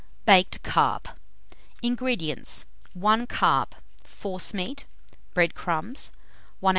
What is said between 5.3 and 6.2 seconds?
bread crumbs,